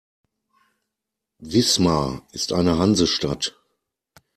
[1.37, 3.61] Wismar ist eine Hansestadt.